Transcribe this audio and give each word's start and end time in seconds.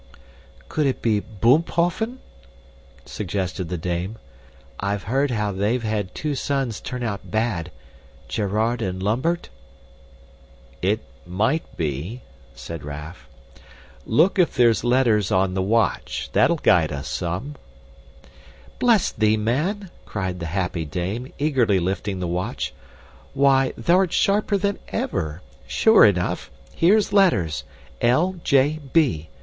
"Could 0.67 0.87
it 0.87 0.99
be 1.03 1.19
Boomphoffen?" 1.21 2.17
suggested 3.05 3.69
the 3.69 3.77
dame. 3.77 4.15
"I've 4.79 5.03
heard 5.03 5.29
how 5.29 5.51
they've 5.51 5.83
had 5.83 6.15
two 6.15 6.33
sons 6.33 6.79
turn 6.81 7.03
out 7.03 7.29
bad 7.29 7.69
Gerard 8.27 8.81
and 8.81 9.03
Lambert?" 9.03 9.49
"It 10.81 11.01
might 11.23 11.77
be," 11.77 12.21
said 12.55 12.83
Raff. 12.83 13.29
"Look 14.07 14.39
if 14.39 14.55
there's 14.55 14.83
letters 14.83 15.31
on 15.31 15.53
the 15.53 15.61
watch; 15.61 16.31
that'll 16.33 16.55
guide 16.55 16.91
us 16.91 17.07
some." 17.07 17.53
"Bless 18.79 19.11
thee, 19.11 19.37
man," 19.37 19.91
cried 20.07 20.39
the 20.39 20.47
happy 20.47 20.83
dame, 20.83 21.31
eagerly 21.37 21.79
lifting 21.79 22.19
the 22.19 22.25
watch. 22.27 22.73
"Why, 23.35 23.71
thou'rt 23.79 24.11
sharper 24.13 24.57
than 24.57 24.79
ever! 24.87 25.43
Sure 25.67 26.05
enough. 26.05 26.49
Here's 26.75 27.13
letters! 27.13 27.65
L.J.B. 28.01 29.29